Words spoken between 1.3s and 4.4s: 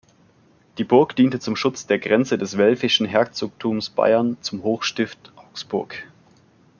zum Schutz der Grenze des welfischen Herzogtums Bayern